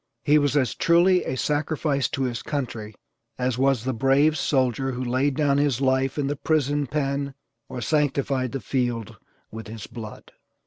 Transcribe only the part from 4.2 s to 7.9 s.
soldier who laid down his life in the prison pen or